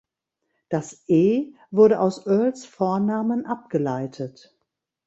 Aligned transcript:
Das 0.69 1.03
„E“ 1.09 1.53
wurde 1.69 1.99
aus 1.99 2.25
Earls 2.25 2.65
Vornamen 2.65 3.45
abgeleitet. 3.45 4.57